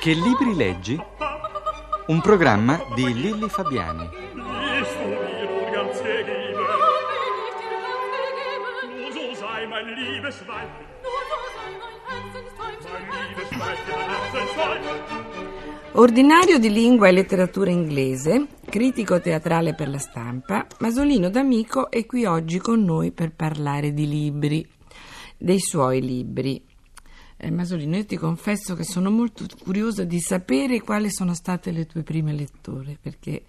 Che 0.00 0.14
libri 0.14 0.54
leggi? 0.56 0.98
Un 2.06 2.22
programma 2.22 2.80
di 2.94 3.12
Lilli 3.12 3.50
Fabiani. 3.50 4.08
Ordinario 15.92 16.58
di 16.58 16.70
lingua 16.72 17.08
e 17.08 17.12
letteratura 17.12 17.68
inglese, 17.68 18.46
critico 18.64 19.20
teatrale 19.20 19.74
per 19.74 19.90
la 19.90 19.98
stampa, 19.98 20.66
Masolino 20.78 21.28
D'Amico 21.28 21.90
è 21.90 22.06
qui 22.06 22.24
oggi 22.24 22.56
con 22.56 22.82
noi 22.82 23.12
per 23.12 23.34
parlare 23.34 23.92
di 23.92 24.08
libri, 24.08 24.66
dei 25.36 25.60
suoi 25.60 26.00
libri. 26.00 26.69
Eh, 27.42 27.50
Masolino, 27.50 27.96
io 27.96 28.04
ti 28.04 28.18
confesso 28.18 28.74
che 28.74 28.84
sono 28.84 29.10
molto 29.10 29.46
curiosa 29.62 30.04
di 30.04 30.20
sapere 30.20 30.82
quali 30.82 31.10
sono 31.10 31.32
state 31.32 31.70
le 31.70 31.86
tue 31.86 32.02
prime 32.02 32.34
letture, 32.34 32.98
perché 33.00 33.44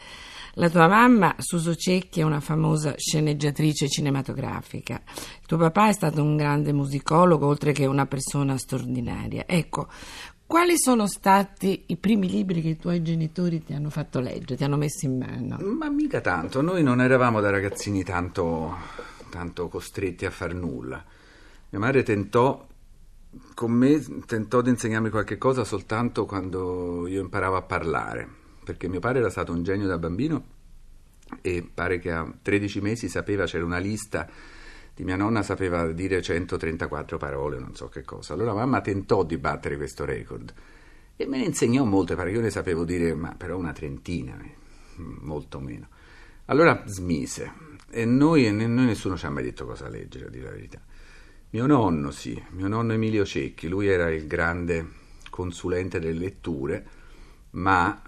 la 0.54 0.70
tua 0.70 0.88
mamma, 0.88 1.36
Suso 1.40 1.76
Cecchi, 1.76 2.22
è 2.22 2.24
una 2.24 2.40
famosa 2.40 2.94
sceneggiatrice 2.96 3.90
cinematografica. 3.90 5.02
Il 5.06 5.46
tuo 5.46 5.58
papà 5.58 5.90
è 5.90 5.92
stato 5.92 6.24
un 6.24 6.38
grande 6.38 6.72
musicologo, 6.72 7.46
oltre 7.46 7.74
che 7.74 7.86
una 7.86 8.06
persona 8.06 8.58
straordinaria. 8.58 9.44
Ecco, 9.46 9.90
quali 10.46 10.78
sono 10.78 11.06
stati 11.06 11.84
i 11.88 11.98
primi 11.98 12.30
libri 12.30 12.62
che 12.62 12.70
i 12.70 12.78
tuoi 12.78 13.02
genitori 13.02 13.62
ti 13.62 13.74
hanno 13.74 13.90
fatto 13.90 14.22
leggere, 14.22 14.56
ti 14.56 14.64
hanno 14.64 14.78
messo 14.78 15.06
in 15.06 15.18
mano? 15.18 15.58
Ma 15.58 15.90
mica 15.90 16.22
tanto, 16.22 16.62
noi 16.62 16.82
non 16.82 17.02
eravamo 17.02 17.42
da 17.42 17.50
ragazzini 17.50 18.06
tanto, 18.06 18.74
tanto 19.30 19.68
costretti 19.68 20.26
a 20.26 20.32
far 20.32 20.54
nulla. 20.54 21.04
Mia 21.72 21.80
madre 21.80 22.04
tentò, 22.04 22.68
con 23.54 23.72
me, 23.72 24.04
tentò 24.26 24.62
di 24.62 24.70
insegnarmi 24.70 25.10
qualche 25.10 25.38
cosa 25.38 25.64
soltanto 25.64 26.26
quando 26.26 27.08
io 27.08 27.22
imparavo 27.22 27.56
a 27.56 27.62
parlare, 27.62 28.28
perché 28.64 28.88
mio 28.88 29.00
padre 29.00 29.20
era 29.20 29.30
stato 29.30 29.52
un 29.52 29.64
genio 29.64 29.88
da 29.88 29.98
bambino 29.98 30.44
e 31.42 31.68
pare 31.74 32.00
che 32.00 32.12
a 32.12 32.30
13 32.42 32.82
mesi 32.82 33.08
sapeva, 33.08 33.46
c'era 33.46 33.64
una 33.64 33.78
lista 33.78 34.28
di 34.94 35.04
mia 35.04 35.16
nonna, 35.16 35.44
sapeva 35.44 35.90
dire 35.92 36.22
134 36.22 37.18
parole, 37.18 37.60
non 37.60 37.76
so 37.76 37.88
che 37.88 38.04
cosa. 38.04 38.34
Allora 38.34 38.54
mamma 38.54 38.82
tentò 38.82 39.24
di 39.24 39.38
battere 39.38 39.78
questo 39.78 40.04
record 40.04 40.54
e 41.16 41.28
me 41.28 41.38
ne 41.38 41.46
insegnò 41.46 41.84
molte, 41.84 42.16
perché 42.16 42.32
io 42.32 42.42
ne 42.42 42.50
sapevo 42.50 42.84
dire, 42.84 43.14
ma 43.14 43.34
però 43.36 43.58
una 43.58 43.72
trentina, 43.72 44.38
eh, 44.42 44.56
molto 44.98 45.60
meno. 45.60 45.88
Allora 46.46 46.84
smise 46.86 47.54
e 47.90 48.06
noi, 48.06 48.46
e 48.46 48.52
noi 48.52 48.86
nessuno 48.86 49.16
ci 49.16 49.26
ha 49.26 49.30
mai 49.30 49.44
detto 49.44 49.66
cosa 49.66 49.88
leggere, 49.88 50.26
a 50.26 50.30
dire 50.30 50.46
la 50.46 50.52
verità. 50.52 50.82
Mio 51.54 51.66
nonno, 51.66 52.12
sì, 52.12 52.42
mio 52.52 52.70
nonno 52.70 52.94
Emilio 52.94 53.26
Cecchi, 53.26 53.68
lui 53.68 53.88
era 53.88 54.10
il 54.10 54.26
grande 54.26 54.88
consulente 55.30 56.00
delle 56.00 56.18
letture, 56.18 56.88
ma 57.52 58.02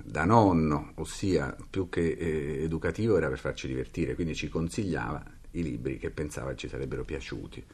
da 0.00 0.24
nonno, 0.24 0.92
ossia 0.96 1.56
più 1.68 1.88
che 1.88 2.12
eh, 2.12 2.62
educativo, 2.62 3.16
era 3.16 3.28
per 3.28 3.40
farci 3.40 3.66
divertire, 3.66 4.14
quindi 4.14 4.36
ci 4.36 4.48
consigliava 4.48 5.20
i 5.52 5.62
libri 5.64 5.98
che 5.98 6.10
pensava 6.10 6.54
ci 6.54 6.68
sarebbero 6.68 7.04
piaciuti. 7.04 7.64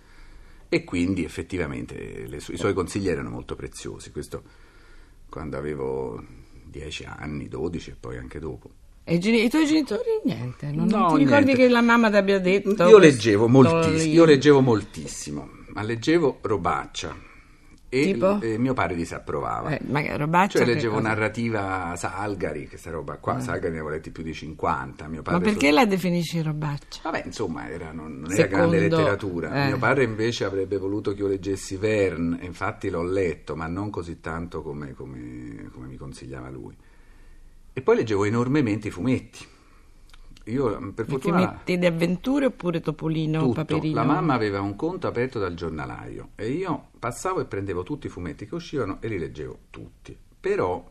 E 0.71 0.85
quindi 0.85 1.23
effettivamente 1.23 2.41
su- 2.41 2.53
i 2.53 2.57
suoi 2.57 2.73
consigli 2.73 3.09
erano 3.09 3.29
molto 3.29 3.57
preziosi, 3.57 4.13
questo 4.13 4.43
quando 5.29 5.59
avevo 5.59 6.25
10 6.65 7.05
anni, 7.05 7.47
12 7.47 7.91
e 7.91 7.97
poi 8.01 8.17
anche 8.17 8.39
dopo. 8.39 8.80
E 9.03 9.15
i, 9.15 9.49
tuoi 9.49 9.67
genitori 9.67 10.21
niente, 10.25 10.67
non, 10.73 10.87
non 10.87 11.01
No, 11.01 11.09
ti 11.13 11.17
ricordi 11.25 11.45
niente. 11.47 11.63
che 11.63 11.69
la 11.69 11.81
mamma 11.81 12.11
ti 12.11 12.17
abbia 12.17 12.39
detto? 12.39 12.87
Io 12.87 12.99
leggevo 12.99 13.49
libro? 13.49 13.87
io 13.91 14.25
leggevo 14.25 14.61
moltissimo, 14.61 15.49
ma 15.73 15.83
leggevo 15.83 16.39
robaccia 16.43 17.17
e 17.93 18.13
Tipo? 18.13 18.39
eh, 18.41 18.57
mio 18.57 18.73
padre 18.73 18.95
disapprovava. 18.95 19.71
Eh, 19.71 19.81
ma 19.89 20.17
robaccia 20.17 20.59
Cioè 20.59 20.67
leggevo 20.67 20.97
cosa? 20.97 21.09
narrativa 21.09 21.95
Salgari, 21.97 22.69
questa 22.69 22.91
roba 22.93 23.17
qua, 23.17 23.41
Salgari 23.41 23.73
ne 23.73 23.81
avevo 23.81 23.89
letti 23.89 24.13
più 24.13 24.23
di 24.23 24.33
50, 24.33 25.09
mio 25.09 25.23
padre 25.23 25.41
Ma 25.41 25.45
perché 25.45 25.67
solo- 25.71 25.81
la 25.81 25.87
definisci 25.87 26.41
robaccia? 26.41 27.01
Vabbè, 27.03 27.23
insomma, 27.25 27.69
era, 27.69 27.91
non, 27.91 28.21
non 28.21 28.31
era 28.31 28.47
grande 28.47 28.79
letteratura. 28.79 29.65
eh. 29.65 29.67
Mio 29.67 29.79
padre 29.79 30.05
invece 30.05 30.45
avrebbe 30.45 30.77
voluto 30.77 31.13
che 31.15 31.21
io 31.23 31.27
leggessi 31.27 31.75
Verne, 31.77 32.39
infatti 32.43 32.91
l'ho 32.91 33.03
letto, 33.03 33.57
ma 33.57 33.67
non 33.67 33.91
così 33.91 34.21
tanto 34.21 34.63
come, 34.63 34.93
come- 34.93 35.69
come 35.73 35.87
mi 35.89 35.97
consigliava 35.97 36.49
lui. 36.49 36.77
E 37.73 37.83
poi 37.83 37.97
leggevo 37.97 38.25
enormemente 38.25 38.89
i 38.89 38.91
fumetti. 38.91 39.47
Io, 40.45 40.93
per 40.93 41.07
fortuna, 41.07 41.47
fumetti 41.47 41.79
di 41.79 41.87
avventure 41.87 42.47
oppure 42.47 42.81
Topolino, 42.81 43.41
tutto. 43.41 43.55
Paperino? 43.55 43.95
La 43.95 44.05
mamma 44.05 44.35
aveva 44.35 44.61
un 44.61 44.75
conto 44.75 45.07
aperto 45.07 45.39
dal 45.39 45.55
giornalaio 45.55 46.31
e 46.35 46.51
io 46.51 46.89
passavo 46.99 47.41
e 47.41 47.45
prendevo 47.45 47.83
tutti 47.83 48.07
i 48.07 48.11
fumetti 48.11 48.47
che 48.47 48.55
uscivano 48.55 49.01
e 49.01 49.09
li 49.09 49.19
leggevo 49.19 49.59
tutti. 49.71 50.17
Però 50.41 50.91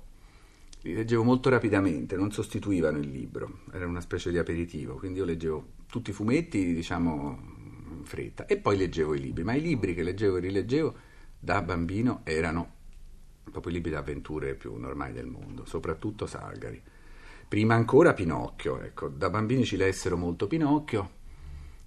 li 0.82 0.94
leggevo 0.94 1.24
molto 1.24 1.50
rapidamente, 1.50 2.16
non 2.16 2.32
sostituivano 2.32 3.00
il 3.00 3.10
libro, 3.10 3.62
era 3.74 3.86
una 3.86 4.02
specie 4.02 4.32
di 4.32 4.38
aperitivo, 4.38 4.96
quindi 4.96 5.20
io 5.20 5.26
leggevo 5.26 5.66
tutti 5.88 6.12
i 6.12 6.14
fumetti, 6.14 6.74
diciamo, 6.74 7.38
in 7.98 8.06
fretta 8.06 8.46
e 8.46 8.58
poi 8.58 8.78
leggevo 8.78 9.14
i 9.14 9.20
libri, 9.20 9.44
ma 9.44 9.54
i 9.54 9.62
libri 9.62 9.94
che 9.94 10.04
leggevo 10.04 10.38
e 10.38 10.40
rileggevo 10.40 10.96
da 11.38 11.62
bambino 11.62 12.22
erano 12.24 12.78
proprio 13.50 13.72
i 13.72 13.76
libri 13.76 13.92
d'avventure 13.92 14.56
più 14.56 14.76
normali 14.76 15.14
del 15.14 15.28
mondo, 15.28 15.66
soprattutto 15.66 16.26
Salgari. 16.26 16.82
Prima 17.48 17.74
ancora 17.74 18.14
Pinocchio, 18.14 18.82
ecco, 18.82 19.08
da 19.08 19.30
bambini 19.30 19.66
ci 19.66 19.76
lessero 19.76 20.18
molto 20.18 20.48
Pinocchio, 20.48 21.18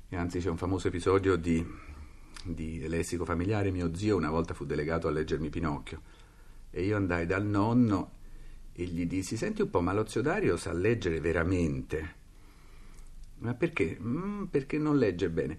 e 0.08 0.16
anzi 0.16 0.40
c'è 0.40 0.50
un 0.50 0.56
famoso 0.56 0.88
episodio 0.88 1.36
di, 1.36 1.64
di 2.44 2.86
Lessico 2.88 3.24
familiare, 3.24 3.70
mio 3.70 3.94
zio 3.94 4.16
una 4.16 4.30
volta 4.30 4.54
fu 4.54 4.64
delegato 4.66 5.08
a 5.08 5.10
leggermi 5.10 5.48
Pinocchio 5.48 6.00
e 6.70 6.82
io 6.84 6.96
andai 6.96 7.26
dal 7.26 7.44
nonno 7.44 8.10
e 8.72 8.84
gli 8.84 9.06
dissi, 9.06 9.36
senti 9.36 9.62
un 9.62 9.70
po', 9.70 9.80
ma 9.80 9.92
lo 9.92 10.06
zio 10.06 10.22
Dario 10.22 10.56
sa 10.56 10.72
leggere 10.72 11.20
veramente? 11.20 12.14
Ma 13.38 13.54
perché? 13.54 13.98
"Mm, 14.00 14.44
perché 14.44 14.78
non 14.78 14.96
legge 14.96 15.28
bene. 15.28 15.58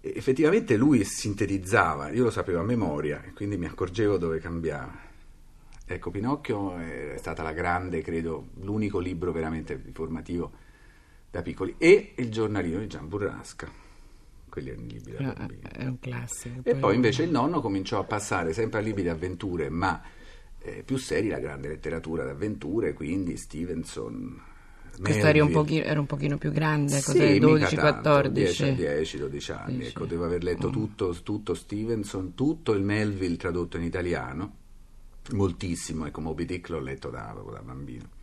Effettivamente 0.00 0.76
lui 0.76 1.04
sintetizzava, 1.04 2.10
io 2.10 2.24
lo 2.24 2.30
sapevo 2.30 2.60
a 2.60 2.64
memoria, 2.64 3.22
quindi 3.34 3.56
mi 3.56 3.66
accorgevo 3.66 4.18
dove 4.18 4.38
cambiava. 4.38 5.12
Ecco, 5.86 6.10
Pinocchio 6.10 6.76
è 6.76 7.14
stata 7.18 7.42
la 7.42 7.52
grande, 7.52 8.00
credo, 8.00 8.48
l'unico 8.60 8.98
libro 8.98 9.32
veramente 9.32 9.82
formativo 9.92 10.52
da 11.30 11.42
piccoli. 11.42 11.74
E 11.76 12.12
il 12.16 12.30
giornalino 12.30 12.78
di 12.78 12.86
Gian 12.86 13.06
Burrasca. 13.06 13.70
Quelli 14.48 14.70
erano 14.70 14.86
i 14.86 14.90
libri 14.92 15.12
da 15.12 15.30
Ah, 15.30 15.32
bambini. 15.34 15.60
È 15.70 15.84
un 15.84 15.98
classico. 15.98 16.60
E 16.62 16.76
poi 16.76 16.94
invece 16.94 17.24
il 17.24 17.30
nonno 17.30 17.60
cominciò 17.60 17.98
a 17.98 18.04
passare 18.04 18.52
sempre 18.52 18.78
a 18.78 18.82
libri 18.82 19.02
di 19.02 19.08
avventure, 19.08 19.68
ma 19.68 20.00
eh, 20.60 20.82
più 20.84 20.96
seri 20.96 21.28
la 21.28 21.38
grande 21.38 21.68
letteratura 21.68 22.24
d'avventure, 22.24 22.94
quindi 22.94 23.36
Stevenson. 23.36 24.40
Questo 25.02 25.26
eri 25.26 25.40
un, 25.40 25.50
pochino, 25.50 25.84
era 25.84 25.98
un 25.98 26.06
pochino 26.06 26.38
più 26.38 26.52
grande, 26.52 27.00
Sì, 27.00 27.04
cos'è, 27.04 27.32
mica 27.32 27.46
12, 27.46 27.74
tanto, 27.74 28.00
14? 28.00 28.64
10, 28.64 28.74
10, 28.76 29.18
12 29.18 29.52
anni. 29.52 29.76
Dieci. 29.76 29.90
Ecco, 29.90 30.04
devo 30.06 30.24
aver 30.24 30.42
letto 30.44 30.70
tutto, 30.70 31.12
tutto 31.22 31.52
Stevenson, 31.52 32.34
tutto 32.34 32.72
il 32.72 32.82
Melville 32.82 33.36
tradotto 33.36 33.76
in 33.76 33.82
italiano. 33.82 34.62
Moltissimo, 35.32 36.06
ecco, 36.06 36.20
Moby 36.20 36.44
Dick 36.44 36.68
l'ho 36.68 36.80
letto 36.80 37.08
da, 37.08 37.34
da 37.34 37.62
bambino. 37.62 38.22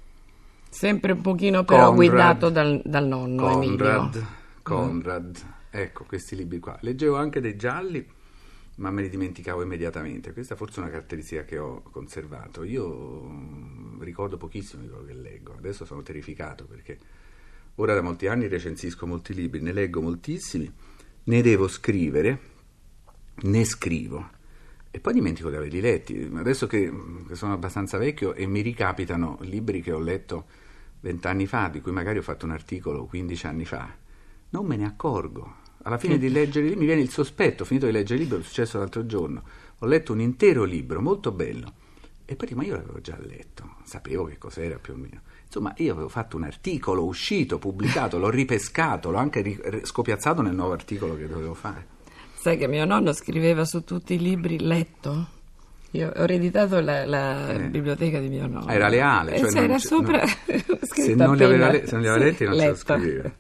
Sempre 0.70 1.12
un 1.12 1.22
pochino 1.22 1.64
però 1.66 1.90
Conrad. 1.90 1.96
guidato 1.96 2.50
dal, 2.50 2.82
dal 2.86 3.06
nonno 3.06 3.42
Conrad, 3.44 4.16
Emilio. 4.16 4.28
Conrad, 4.62 5.46
ecco 5.70 6.06
questi 6.06 6.36
libri 6.36 6.60
qua. 6.60 6.78
Leggevo 6.82 7.18
anche 7.18 7.42
dei 7.42 7.58
gialli, 7.58 8.08
ma 8.76 8.92
me 8.92 9.02
li 9.02 9.10
dimenticavo 9.10 9.64
immediatamente. 9.64 10.32
Questa 10.32 10.56
forse 10.56 10.80
è 10.80 10.84
una 10.84 10.92
caratteristica 10.92 11.44
che 11.44 11.58
ho 11.58 11.82
conservato. 11.92 12.64
Io 12.64 13.24
mm, 13.28 14.02
ricordo 14.02 14.38
pochissimo 14.38 14.84
di 14.84 14.90
quello 14.90 15.06
che 15.06 15.14
leggo, 15.14 15.56
adesso 15.58 15.84
sono 15.84 16.04
terrificato 16.04 16.66
perché 16.66 16.98
ora 17.76 17.94
da 17.94 18.02
molti 18.02 18.28
anni 18.28 18.48
recensisco 18.48 19.06
molti 19.06 19.34
libri, 19.34 19.60
ne 19.60 19.74
leggo 19.74 20.02
moltissimi, 20.02 20.72
ne 21.24 21.42
devo 21.42 21.68
scrivere, 21.68 22.40
ne 23.42 23.66
scrivo. 23.66 24.40
E 24.94 25.00
poi 25.00 25.14
dimentico 25.14 25.50
di 25.50 25.56
averli 25.56 25.80
letti. 25.80 26.30
Adesso 26.34 26.68
che, 26.68 26.92
che 27.28 27.36
sono 27.36 27.54
abbastanza 27.54 27.98
vecchio 27.98 28.34
e 28.34 28.46
mi 28.46 28.60
ricapitano 28.60 29.38
libri 29.42 29.82
che 29.82 29.94
ho 29.94 30.00
letto 30.00 30.46
vent'anni 31.00 31.48
fa, 31.48 31.70
di 31.70 31.82
cui 31.82 31.92
magari 31.92 32.18
ho 32.18 32.22
fatto 32.22 32.46
un 32.46 32.52
articolo 32.52 33.06
15 33.06 33.48
anni 33.48 33.66
fa, 33.66 33.90
non 34.50 34.66
me 34.66 34.76
ne 34.76 34.86
accorgo. 34.86 35.60
Alla 35.84 35.98
fine 35.98 36.18
di 36.18 36.30
leggere 36.30 36.76
mi 36.76 36.86
viene 36.86 37.02
il 37.02 37.10
sospetto, 37.10 37.66
finito 37.66 37.88
di 37.88 37.92
leggere 37.92 38.20
il 38.20 38.26
libro, 38.26 38.40
è 38.40 38.44
successo 38.44 38.78
l'altro 38.78 39.06
giorno, 39.06 39.44
ho 39.80 39.86
letto 39.88 40.14
un 40.14 40.22
intero 40.22 40.64
libro, 40.64 41.02
molto 41.02 41.32
bello, 41.32 41.74
e 42.26 42.36
poi 42.36 42.54
ma 42.54 42.64
io 42.64 42.76
l'avevo 42.76 43.02
già 43.02 43.18
letto, 43.20 43.78
sapevo 43.84 44.26
che 44.26 44.38
cos'era 44.38 44.78
più 44.78 44.94
o 44.94 44.98
meno. 44.98 45.22
Insomma, 45.44 45.74
io 45.78 45.92
avevo 45.94 46.08
fatto 46.08 46.38
un 46.38 46.44
articolo, 46.44 47.04
uscito, 47.04 47.58
pubblicato, 47.58 48.20
l'ho 48.20 48.30
ripescato, 48.30 49.10
l'ho 49.10 49.18
anche 49.18 49.42
ri- 49.42 49.82
scopiazzato 49.84 50.42
nel 50.42 50.54
nuovo 50.54 50.74
articolo 50.74 51.18
che 51.18 51.28
dovevo 51.28 51.56
fare. 51.56 52.00
Sai 52.42 52.58
che 52.58 52.68
mio 52.68 52.86
nonno 52.86 53.14
scriveva 53.14 53.66
su 53.66 53.84
tutti 53.84 54.16
i 54.16 54.20
libri 54.20 54.60
letto? 54.60 55.28
Io 55.92 56.08
ho 56.10 56.24
ereditato 56.24 56.80
la, 56.80 57.06
la 57.06 57.52
Eh. 57.52 57.68
biblioteca 57.70 58.20
di 58.20 58.30
mio 58.30 58.48
nonno. 58.48 58.68
Era 58.68 58.88
leale, 58.88 59.34
E 59.36 59.40
cioè 59.40 59.52
non 59.52 59.62
c'era 59.62 59.78
sopra 59.78 60.22
no. 60.24 60.28
scritto 60.82 60.86
Se 60.88 61.14
non 61.16 61.36
li 61.36 61.44
aveva 61.44 61.70
le- 61.70 61.86
se 61.86 61.92
non 61.94 62.02
li 62.02 62.08
aveva 62.08 62.26
letti 62.26 62.44
non 62.46 62.54
ce 62.54 62.60
lo 62.60 62.66
letto. 62.66 62.78
scriveva. 62.80 63.32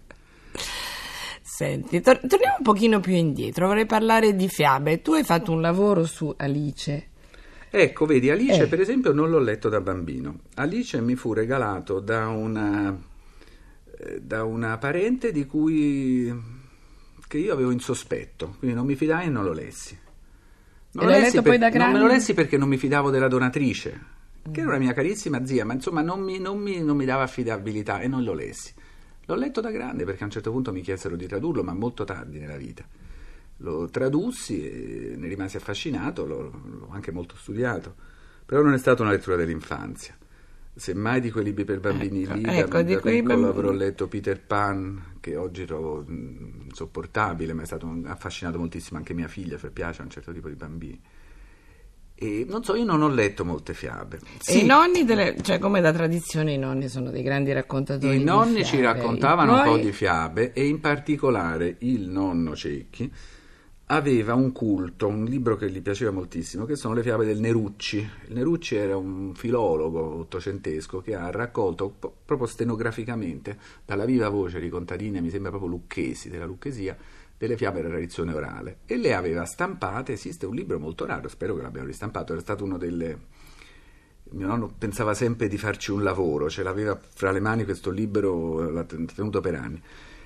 Senti, 1.41 2.01
tor- 2.01 2.19
torniamo 2.27 2.55
un 2.59 2.63
pochino 2.63 2.99
più 2.99 3.13
indietro, 3.13 3.67
vorrei 3.67 3.85
parlare 3.85 4.35
di 4.35 4.47
fiabe. 4.47 5.01
Tu 5.01 5.13
hai 5.13 5.23
fatto 5.23 5.51
un 5.51 5.61
lavoro 5.61 6.05
su 6.05 6.33
Alice 6.37 7.07
Ecco, 7.73 8.05
vedi, 8.05 8.29
Alice 8.29 8.63
Eh. 8.63 8.67
per 8.67 8.81
esempio 8.81 9.13
non 9.13 9.29
l'ho 9.29 9.39
letto 9.39 9.69
da 9.69 9.79
bambino. 9.79 10.39
Alice 10.55 10.99
mi 10.99 11.15
fu 11.15 11.31
regalato 11.33 11.99
da 12.01 12.27
una, 12.27 12.95
eh, 13.97 14.19
da 14.21 14.43
una 14.43 14.77
parente 14.77 15.31
di 15.31 15.45
cui 15.45 16.59
che 17.31 17.37
io 17.37 17.53
avevo 17.53 17.71
in 17.71 17.79
sospetto, 17.79 18.55
quindi 18.59 18.75
non 18.75 18.85
mi 18.85 18.95
fidai 18.95 19.27
e 19.27 19.29
non 19.29 19.45
lo 19.45 19.53
lessi. 19.53 19.97
Non 20.91 21.05
lo 21.05 21.11
lessi 21.11 21.41
da 21.41 21.69
Non 21.69 21.91
me 21.93 21.99
lo 21.99 22.07
lessi 22.07 22.33
perché 22.33 22.57
non 22.57 22.67
mi 22.67 22.75
fidavo 22.75 23.09
della 23.09 23.29
donatrice, 23.29 24.01
che 24.51 24.59
era 24.59 24.67
una 24.67 24.79
mia 24.79 24.91
carissima 24.91 25.45
zia, 25.45 25.63
ma 25.63 25.71
insomma 25.71 26.01
non 26.01 26.19
mi, 26.19 26.39
non 26.39 26.59
mi- 26.59 26.83
non 26.83 26.97
mi 26.97 27.05
dava 27.05 27.23
affidabilità 27.23 28.01
e 28.01 28.09
non 28.09 28.23
lo 28.25 28.33
lessi. 28.33 28.73
L'ho 29.27 29.35
letto 29.35 29.61
da 29.61 29.71
grande 29.71 30.03
perché 30.03 30.23
a 30.23 30.25
un 30.25 30.31
certo 30.31 30.51
punto 30.51 30.73
mi 30.73 30.81
chiesero 30.81 31.15
di 31.15 31.25
tradurlo, 31.25 31.63
ma 31.63 31.73
molto 31.73 32.03
tardi 32.03 32.37
nella 32.37 32.57
vita. 32.57 32.83
Lo 33.57 33.87
tradussi 33.89 34.69
e 34.69 35.15
ne 35.15 35.29
rimasi 35.29 35.55
affascinato, 35.55 36.25
l'ho, 36.25 36.41
l'ho 36.41 36.89
anche 36.91 37.13
molto 37.13 37.35
studiato, 37.37 37.95
però 38.45 38.61
non 38.61 38.73
è 38.73 38.77
stata 38.77 39.03
una 39.03 39.11
lettura 39.11 39.37
dell'infanzia. 39.37 40.17
Semmai 40.73 41.19
di 41.19 41.29
quei 41.31 41.43
libri 41.43 41.65
per 41.65 41.79
bambini 41.81 42.23
Ecco, 42.23 42.33
lì, 42.33 42.41
da, 42.43 42.55
ecco, 42.55 42.81
da 42.81 42.99
piccolo 42.99 43.47
avrò 43.49 43.71
letto 43.71 44.07
Peter 44.07 44.39
Pan, 44.41 45.15
che 45.19 45.35
oggi 45.35 45.65
trovo 45.65 46.03
mh, 46.07 46.61
insopportabile, 46.69 47.51
ma 47.53 47.63
è 47.63 47.65
stato 47.65 47.85
un- 47.85 48.05
affascinato 48.05 48.57
moltissimo 48.57 48.97
anche 48.97 49.13
mia 49.13 49.27
figlia, 49.27 49.57
cioè 49.57 49.69
piace 49.69 50.01
a 50.01 50.05
un 50.05 50.09
certo 50.11 50.31
tipo 50.31 50.47
di 50.47 50.55
bambini. 50.55 50.99
E 52.15 52.45
non 52.47 52.63
so, 52.63 52.75
io 52.75 52.85
non 52.85 53.01
ho 53.01 53.09
letto 53.09 53.43
molte 53.43 53.73
fiabe. 53.73 54.17
E 54.17 54.19
Sì, 54.39 54.63
i 54.63 54.65
nonni, 54.65 55.03
delle- 55.03 55.35
cioè 55.41 55.59
come 55.59 55.81
da 55.81 55.91
tradizione, 55.91 56.53
i 56.53 56.57
nonni 56.57 56.87
sono 56.87 57.09
dei 57.09 57.23
grandi 57.23 57.51
raccontatori. 57.51 58.15
i 58.15 58.23
nonni 58.23 58.63
ci 58.63 58.79
raccontavano 58.79 59.53
un 59.57 59.63
Poi- 59.63 59.77
po' 59.77 59.83
di 59.83 59.91
fiabe 59.91 60.53
e 60.53 60.67
in 60.67 60.79
particolare 60.79 61.75
il 61.79 62.07
nonno 62.07 62.55
Cecchi 62.55 63.11
aveva 63.93 64.35
un 64.35 64.53
culto, 64.53 65.07
un 65.07 65.25
libro 65.25 65.57
che 65.57 65.69
gli 65.69 65.81
piaceva 65.81 66.11
moltissimo, 66.11 66.65
che 66.65 66.77
sono 66.77 66.93
le 66.93 67.03
fiabe 67.03 67.25
del 67.25 67.39
Nerucci. 67.39 67.97
Il 68.27 68.33
Nerucci 68.35 68.75
era 68.75 68.95
un 68.95 69.33
filologo 69.35 69.99
ottocentesco 70.19 71.01
che 71.01 71.13
ha 71.13 71.29
raccolto 71.29 71.89
proprio 71.89 72.47
stenograficamente 72.47 73.57
dalla 73.85 74.05
viva 74.05 74.29
voce 74.29 74.61
di 74.61 74.69
contadine, 74.69 75.19
mi 75.19 75.29
sembra 75.29 75.49
proprio 75.49 75.69
lucchesi, 75.69 76.29
della 76.29 76.45
lucchesia, 76.45 76.97
delle 77.37 77.57
fiabe 77.57 77.81
della 77.81 77.89
tradizione 77.89 78.33
orale 78.33 78.77
e 78.85 78.95
le 78.95 79.13
aveva 79.13 79.43
stampate. 79.43 80.13
Esiste 80.13 80.45
un 80.45 80.55
libro 80.55 80.79
molto 80.79 81.05
raro, 81.05 81.27
spero 81.27 81.53
che 81.55 81.61
l'abbiano 81.61 81.87
ristampato, 81.87 82.31
era 82.31 82.41
stato 82.41 82.63
uno 82.63 82.77
delle 82.77 83.17
mio 84.31 84.47
nonno 84.47 84.73
pensava 84.77 85.13
sempre 85.13 85.49
di 85.49 85.57
farci 85.57 85.91
un 85.91 86.03
lavoro, 86.03 86.49
ce 86.49 86.63
l'aveva 86.63 86.97
fra 86.97 87.31
le 87.31 87.41
mani 87.41 87.65
questo 87.65 87.89
libro, 87.89 88.69
l'ha 88.69 88.85
ten- 88.85 89.05
tenuto 89.05 89.41
per 89.41 89.55
anni. 89.55 89.81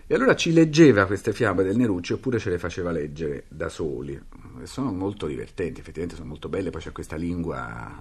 E 0.07 0.13
allora 0.13 0.36
ci 0.36 0.54
leggeva 0.54 1.06
queste 1.07 1.34
fiabe 1.34 1.63
del 1.63 1.75
Nerucci 1.75 2.13
oppure 2.13 2.38
ce 2.38 2.52
le 2.52 2.60
faceva 2.60 2.92
leggere 2.92 3.46
da 3.48 3.69
soli. 3.69 4.22
Sono 4.63 4.92
molto 4.92 5.25
divertenti, 5.25 5.80
effettivamente 5.80 6.16
sono 6.16 6.28
molto 6.28 6.48
belle, 6.48 6.69
poi 6.69 6.80
c'è 6.81 6.92
questa 6.92 7.16
lingua, 7.16 7.92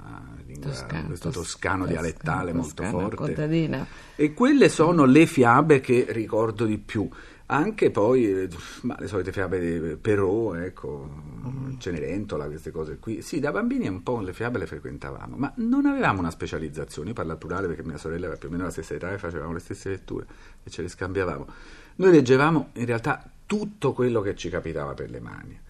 lingua- 0.47 0.69
Toscano, 0.71 1.07
questo 1.07 1.31
tos- 1.31 1.53
toscano 1.53 1.87
dialettale 1.87 2.53
toscano, 2.53 2.61
molto 2.61 2.85
forte. 2.85 3.17
contadina. 3.17 3.87
E 4.17 4.35
quelle 4.35 4.69
sono 4.69 5.07
le 5.07 5.25
fiabe 5.25 5.81
che 5.81 6.05
ricordo 6.11 6.67
di 6.67 6.77
più. 6.77 7.09
Anche 7.47 7.91
poi 7.91 8.27
eh, 8.31 8.49
ma 8.83 8.97
le 8.99 9.07
solite 9.07 9.33
fiabe 9.33 9.59
di 9.61 9.97
Perrault, 9.97 10.59
ecco, 10.63 11.09
Cenerentola, 11.79 12.47
queste 12.47 12.71
cose 12.71 12.99
qui. 12.99 13.23
Sì, 13.23 13.41
da 13.41 13.51
bambini 13.51 13.89
un 13.89 14.03
po' 14.03 14.21
le 14.21 14.33
fiabe 14.35 14.59
le 14.59 14.67
frequentavamo, 14.67 15.37
ma 15.37 15.53
non 15.57 15.87
avevamo 15.87 16.21
una 16.21 16.31
specializzazione. 16.31 17.09
Io 17.09 17.15
parlo 17.15 17.33
al 17.33 17.39
plurale 17.39 17.67
perché 17.67 17.83
mia 17.83 17.97
sorella 17.99 18.27
aveva 18.27 18.39
più 18.39 18.49
o 18.49 18.53
meno 18.53 18.65
la 18.65 18.71
stessa 18.71 18.95
età 18.95 19.13
e 19.13 19.19
facevamo 19.19 19.53
le 19.55 19.59
stesse 19.59 19.89
letture 19.89 20.27
e 20.63 20.71
ce 20.71 20.83
le 20.83 20.89
scambiavamo. 20.89 21.47
Noi 21.97 22.11
leggevamo 22.11 22.71
in 22.75 22.87
realtà 22.87 23.23
tutto 23.47 23.93
quello 23.93 24.21
che 24.21 24.35
ci 24.35 24.49
capitava 24.49 24.95
per 24.95 25.11
le 25.11 25.21
mani. 25.21 25.61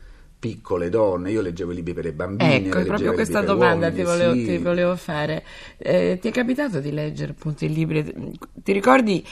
Piccole 0.45 0.91
donne, 0.91 1.31
io 1.31 1.41
leggevo 1.41 1.73
i 1.73 1.77
libri 1.77 1.95
per 1.95 2.05
le 2.05 2.13
bambine. 2.13 2.69
Ecco, 2.69 2.83
proprio 2.85 3.15
questa 3.15 3.41
domanda 3.41 3.91
ti 3.91 4.03
uomini, 4.03 4.05
volevo, 4.05 4.35
sì. 4.35 4.45
ti 4.45 4.59
volevo 4.59 4.95
fare. 4.97 5.43
Eh, 5.79 6.19
ti 6.21 6.29
è 6.29 6.33
capitato 6.33 6.81
di 6.81 6.93
leggere 6.93 7.33
appunto 7.33 7.65
i 7.65 7.73
libri? 7.73 8.05
Ti 8.53 8.73
ricordi 8.73 9.25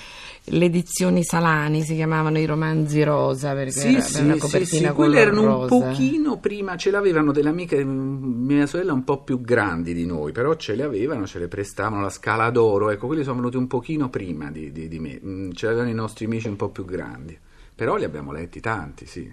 le 0.45 0.65
edizioni 0.65 1.23
Salani? 1.23 1.83
Si 1.83 1.95
chiamavano 1.95 2.39
i 2.39 2.47
romanzi 2.47 3.03
rosa 3.03 3.53
perché 3.53 3.71
Sì, 3.81 3.89
era, 3.89 4.01
sì, 4.01 4.23
una 4.23 4.33
sì, 4.35 4.39
copertina 4.39 4.89
sì, 4.89 4.95
quelle 4.95 5.21
erano 5.21 5.59
un 5.59 5.67
pochino 5.67 6.39
prima, 6.39 6.77
ce 6.77 6.91
l'avevano 6.91 7.31
delle 7.33 7.51
amiche, 7.51 7.85
mm, 7.85 8.47
mia 8.47 8.67
sorella 8.67 8.95
un 8.95 9.05
po' 9.05 9.23
più 9.23 9.41
grandi 9.43 9.93
di 9.93 10.07
noi, 10.07 10.33
però 10.33 10.57
ce 10.57 10.75
le 10.75 10.83
avevano, 10.83 11.27
ce 11.27 11.39
le 11.39 11.49
prestavano, 11.49 12.01
la 12.01 12.09
Scala 12.11 12.49
d'Oro, 12.51 12.89
ecco, 12.89 13.07
quelli 13.07 13.23
sono 13.23 13.37
venuti 13.37 13.59
un 13.59 13.67
pochino 13.67 14.09
prima 14.09 14.51
di, 14.51 14.73
di- 14.73 14.89
di 14.89 14.99
me, 14.99 15.21
Mm, 15.23 15.51
ce 15.53 15.67
l'avevano 15.67 15.91
i 15.91 15.95
nostri 15.95 16.25
amici 16.25 16.49
un 16.49 16.57
po' 16.57 16.71
più 16.71 16.85
grandi, 16.87 17.39
però 17.75 17.97
li 17.97 18.05
abbiamo 18.05 18.33
letti 18.33 18.61
tanti, 18.61 19.07
sì, 19.07 19.31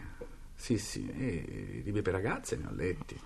sì, 0.59 0.77
sì, 0.77 1.09
e 1.17 1.81
libri 1.85 2.01
per 2.01 2.13
ragazze 2.13 2.57
ne 2.57 2.67
ho 2.67 2.73
letti. 2.75 3.17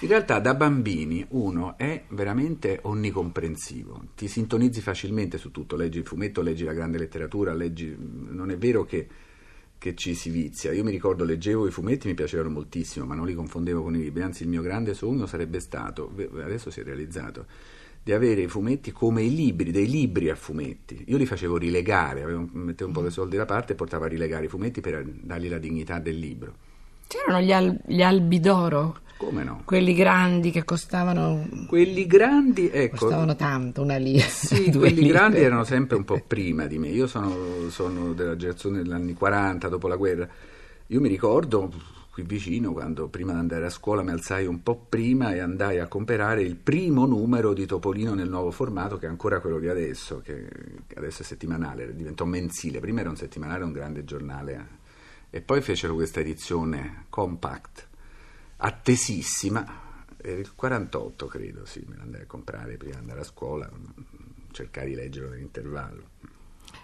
In 0.00 0.08
realtà 0.08 0.38
da 0.40 0.54
bambini 0.54 1.24
uno 1.30 1.78
è 1.78 2.04
veramente 2.08 2.80
onnicomprensivo, 2.82 4.08
ti 4.14 4.28
sintonizzi 4.28 4.82
facilmente 4.82 5.38
su 5.38 5.50
tutto, 5.50 5.74
leggi 5.74 5.98
il 5.98 6.06
fumetto, 6.06 6.42
leggi 6.42 6.64
la 6.64 6.74
grande 6.74 6.98
letteratura, 6.98 7.54
leggi... 7.54 7.96
non 7.98 8.50
è 8.50 8.58
vero 8.58 8.84
che, 8.84 9.08
che 9.78 9.94
ci 9.94 10.14
si 10.14 10.28
vizia. 10.28 10.70
Io 10.72 10.84
mi 10.84 10.90
ricordo, 10.90 11.24
leggevo 11.24 11.66
i 11.66 11.70
fumetti, 11.70 12.08
mi 12.08 12.14
piacevano 12.14 12.50
moltissimo, 12.50 13.06
ma 13.06 13.14
non 13.14 13.26
li 13.26 13.34
confondevo 13.34 13.82
con 13.82 13.96
i 13.96 14.00
libri, 14.00 14.22
anzi 14.22 14.42
il 14.42 14.50
mio 14.50 14.60
grande 14.60 14.92
sogno 14.92 15.24
sarebbe 15.24 15.60
stato, 15.60 16.14
adesso 16.42 16.70
si 16.70 16.80
è 16.80 16.84
realizzato, 16.84 17.46
di 18.02 18.12
avere 18.12 18.42
i 18.42 18.48
fumetti 18.48 18.92
come 18.92 19.22
i 19.22 19.34
libri, 19.34 19.70
dei 19.70 19.88
libri 19.88 20.30
a 20.30 20.34
fumetti. 20.34 21.04
Io 21.08 21.16
li 21.16 21.26
facevo 21.26 21.56
rilegare, 21.58 22.22
avevo- 22.22 22.48
mettevo 22.52 22.88
un 22.90 22.96
po' 22.96 23.02
di 23.02 23.10
soldi 23.10 23.36
da 23.36 23.44
parte 23.44 23.72
e 23.72 23.76
portavo 23.76 24.04
a 24.04 24.08
rilegare 24.08 24.46
i 24.46 24.48
fumetti 24.48 24.80
per 24.80 25.04
dargli 25.04 25.48
la 25.48 25.58
dignità 25.58 25.98
del 25.98 26.18
libro. 26.18 26.54
C'erano 27.06 27.40
gli, 27.44 27.52
al- 27.52 27.78
gli 27.86 28.02
albi 28.02 28.40
d'oro, 28.40 28.98
Come 29.18 29.42
no? 29.44 29.62
quelli 29.66 29.92
grandi 29.94 30.50
che 30.50 30.64
costavano, 30.64 31.46
Quelli 31.66 32.06
grandi, 32.06 32.70
ecco, 32.72 32.96
costavano 32.96 33.36
tanto, 33.36 33.82
una 33.82 33.96
lira. 33.96 34.24
Sì, 34.26 34.70
quelli 34.72 35.02
lire. 35.02 35.08
grandi 35.12 35.38
erano 35.40 35.64
sempre 35.64 35.96
un 35.96 36.04
po' 36.04 36.22
prima 36.26 36.66
di 36.66 36.78
me. 36.78 36.88
Io 36.88 37.06
sono, 37.06 37.68
sono 37.68 38.12
della 38.14 38.34
generazione 38.36 38.82
degli 38.82 38.92
anni 38.92 39.12
40, 39.12 39.68
dopo 39.68 39.88
la 39.88 39.96
guerra. 39.96 40.26
Io 40.86 41.00
mi 41.00 41.08
ricordo 41.08 41.70
qui 42.10 42.22
vicino, 42.24 42.72
quando 42.72 43.08
prima 43.08 43.32
di 43.32 43.38
andare 43.38 43.66
a 43.66 43.70
scuola 43.70 44.02
mi 44.02 44.10
alzai 44.10 44.46
un 44.46 44.62
po' 44.62 44.76
prima 44.76 45.32
e 45.32 45.38
andai 45.38 45.78
a 45.78 45.86
comprare 45.86 46.42
il 46.42 46.56
primo 46.56 47.06
numero 47.06 47.52
di 47.52 47.66
Topolino 47.66 48.14
nel 48.14 48.28
nuovo 48.28 48.50
formato, 48.50 48.98
che 48.98 49.06
è 49.06 49.08
ancora 49.08 49.40
quello 49.40 49.58
di 49.58 49.68
adesso, 49.68 50.20
che 50.20 50.48
adesso 50.94 51.22
è 51.22 51.24
settimanale, 51.24 51.94
diventò 51.94 52.24
mensile. 52.24 52.80
Prima 52.80 53.00
era 53.00 53.10
un 53.10 53.16
settimanale, 53.16 53.64
un 53.64 53.72
grande 53.72 54.04
giornale. 54.04 54.78
E 55.30 55.40
poi 55.40 55.60
fecero 55.60 55.94
questa 55.94 56.18
edizione 56.20 57.04
compact, 57.08 57.88
attesissima, 58.56 59.88
era 60.16 60.38
il 60.38 60.54
48 60.54 61.26
credo, 61.26 61.64
sì, 61.64 61.84
me 61.86 61.96
l'andai 61.96 62.22
a 62.22 62.26
comprare 62.26 62.76
prima 62.76 62.94
di 62.94 63.00
andare 63.00 63.20
a 63.20 63.24
scuola, 63.24 63.70
cercare 64.50 64.88
di 64.88 64.94
leggerlo 64.96 65.30
nell'intervallo. 65.30 66.08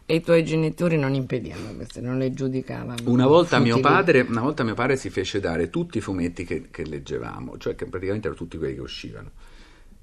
E 0.09 0.15
i 0.15 0.21
tuoi 0.21 0.45
genitori 0.45 0.97
non 0.97 1.15
impedivano 1.15 1.75
queste, 1.75 2.01
non 2.01 2.17
le 2.17 2.33
giudicavano. 2.33 2.95
Una 3.07 3.27
volta, 3.27 3.59
mio 3.59 3.81
padre, 3.81 4.21
una 4.21 4.41
volta 4.41 4.63
mio 4.63 4.75
padre 4.75 4.97
si 4.97 5.11
fece 5.11 5.41
dare 5.41 5.69
tutti 5.69 5.99
i 5.99 6.01
fumetti 6.01 6.45
che, 6.45 6.69
che 6.71 6.87
leggevamo, 6.87 7.59
cioè 7.59 7.75
che 7.75 7.87
praticamente 7.87 8.29
erano 8.29 8.41
tutti 8.41 8.57
quelli 8.57 8.75
che 8.75 8.81
uscivano. 8.81 9.31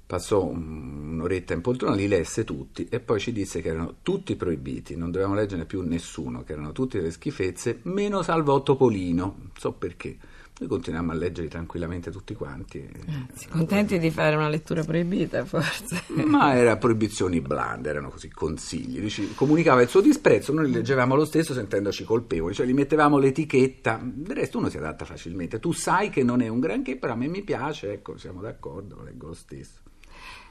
Passò 0.06 0.44
un- 0.44 1.12
un'oretta 1.14 1.54
in 1.54 1.62
poltrona, 1.62 1.94
li 1.94 2.06
lesse 2.06 2.44
tutti 2.44 2.86
e 2.90 3.00
poi 3.00 3.18
ci 3.18 3.32
disse 3.32 3.62
che 3.62 3.70
erano 3.70 3.96
tutti 4.02 4.36
proibiti, 4.36 4.94
non 4.94 5.10
dovevamo 5.10 5.34
leggerne 5.36 5.64
più 5.64 5.80
nessuno, 5.80 6.44
che 6.44 6.52
erano 6.52 6.72
tutte 6.72 6.98
delle 6.98 7.10
schifezze, 7.10 7.78
meno 7.84 8.22
Salvo 8.22 8.62
Topolino, 8.62 9.36
non 9.38 9.50
so 9.56 9.72
perché. 9.72 10.18
Noi 10.56 10.68
continuiamo 10.68 11.10
a 11.10 11.14
leggerli 11.16 11.48
tranquillamente 11.48 12.12
tutti 12.12 12.32
quanti. 12.34 12.88
Anzi, 13.08 13.48
contenti 13.48 13.98
di 13.98 14.10
fare 14.12 14.36
una 14.36 14.48
lettura 14.48 14.84
proibita, 14.84 15.44
forse. 15.44 16.04
Ma 16.24 16.54
era 16.54 16.76
proibizioni 16.76 17.40
blande, 17.40 17.88
erano 17.88 18.08
così 18.08 18.28
consigli. 18.28 19.00
Lui 19.00 19.10
ci 19.10 19.34
comunicava 19.34 19.82
il 19.82 19.88
suo 19.88 20.00
disprezzo, 20.00 20.52
noi 20.52 20.66
li 20.66 20.72
leggevamo 20.72 21.16
lo 21.16 21.24
stesso 21.24 21.54
sentendoci 21.54 22.04
colpevoli, 22.04 22.54
cioè 22.54 22.66
gli 22.66 22.72
mettevamo 22.72 23.18
l'etichetta. 23.18 24.00
Del 24.00 24.36
resto 24.36 24.58
uno 24.58 24.68
si 24.68 24.76
adatta 24.76 25.04
facilmente. 25.04 25.58
Tu 25.58 25.72
sai 25.72 26.08
che 26.08 26.22
non 26.22 26.40
è 26.40 26.46
un 26.46 26.60
granché, 26.60 26.98
però 26.98 27.14
a 27.14 27.16
me 27.16 27.26
mi 27.26 27.42
piace, 27.42 27.90
ecco, 27.90 28.16
siamo 28.16 28.40
d'accordo, 28.40 29.02
leggo 29.02 29.26
lo 29.26 29.34
stesso. 29.34 29.80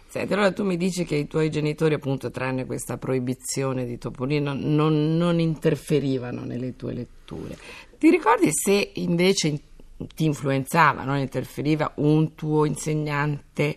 Senti, 0.06 0.34
allora 0.34 0.52
tu 0.52 0.66
mi 0.66 0.76
dici 0.76 1.06
che 1.06 1.16
i 1.16 1.28
tuoi 1.28 1.50
genitori, 1.50 1.94
appunto, 1.94 2.30
tranne 2.30 2.66
questa 2.66 2.98
proibizione 2.98 3.86
di 3.86 3.98
Topolino, 3.98 4.54
non, 4.54 5.16
non 5.16 5.40
interferivano 5.40 6.44
nelle 6.44 6.76
tue 6.76 6.94
letture. 6.94 7.58
Ti 7.98 8.10
ricordi 8.10 8.50
se 8.52 8.92
invece 8.96 9.48
in- 9.48 9.60
ti 10.08 10.26
influenzava, 10.26 11.04
non 11.04 11.18
interferiva 11.18 11.92
un 11.96 12.36
tuo 12.36 12.66
insegnante 12.66 13.76